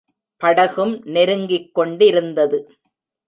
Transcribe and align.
படகும் 0.41 0.93
நெருங்கிக் 1.05 1.73
கொண்டிருந்தது. 1.73 2.59